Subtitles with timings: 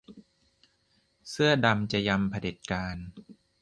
[1.29, 2.97] เสื้อดำจะยำเผด็จการ